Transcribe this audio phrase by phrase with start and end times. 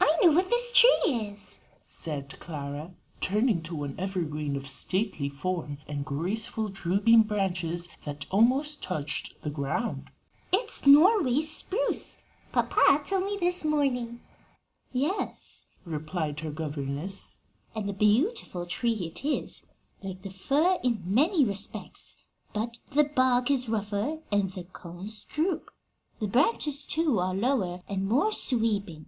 [0.00, 5.78] "I know what this tree is," said Clara, turning to an evergreen of stately form
[5.88, 10.12] and graceful, drooping branches that almost touched the ground:
[10.52, 12.18] "it's Norway spruce.
[12.52, 14.20] Papa told me this morning."
[14.92, 17.38] [Illustration: THE NORWAY PINE.] "Yes," replied her governess,
[17.74, 19.66] "and a beautiful tree it is,
[20.04, 22.22] like the fir in many respects,
[22.52, 25.72] but the bark is rougher and the cones droop.
[26.20, 29.06] The branches, too, are lower and more sweeping.